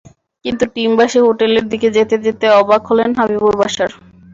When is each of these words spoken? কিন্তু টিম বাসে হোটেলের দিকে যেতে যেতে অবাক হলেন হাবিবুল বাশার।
কিন্তু 0.45 0.63
টিম 0.75 0.91
বাসে 0.99 1.19
হোটেলের 1.27 1.65
দিকে 1.71 1.87
যেতে 1.97 2.15
যেতে 2.25 2.45
অবাক 2.61 2.81
হলেন 2.89 3.09
হাবিবুল 3.19 3.53
বাশার। 3.61 3.91